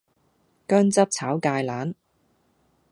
[0.67, 1.93] 薑汁炒芥蘭